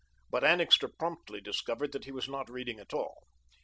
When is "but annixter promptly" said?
0.31-1.41